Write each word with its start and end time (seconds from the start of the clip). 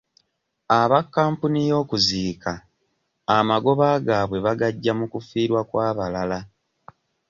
Aba 0.79 0.99
kampuni 1.15 1.59
y'okuziika 1.69 2.51
amagoba 3.37 3.87
gaabwe 4.05 4.37
bagaggya 4.45 4.93
mu 4.99 5.05
kufiirwa 5.13 5.61
kw'abalala. 5.69 6.39